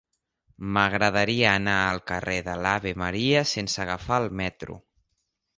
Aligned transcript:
M'agradaria 0.77 1.51
anar 1.57 1.75
al 1.91 2.01
carrer 2.13 2.39
de 2.49 2.57
l'Ave 2.67 2.97
Maria 3.05 3.47
sense 3.55 3.85
agafar 3.87 4.23
el 4.25 4.29
metro. 4.41 4.83